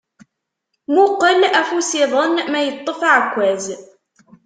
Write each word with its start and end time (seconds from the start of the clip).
Muqel 0.93 1.41
afus-iḍen 1.59 2.33
ma 2.51 2.59
yeṭṭef 2.61 2.99
aɛekkaz. 3.09 3.65